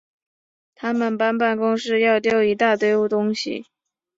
[0.73, 3.67] 他们搬办公室要丟一大堆东西